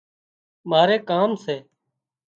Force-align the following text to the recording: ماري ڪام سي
ماري 0.69 0.97
ڪام 1.09 1.29
سي 1.43 1.57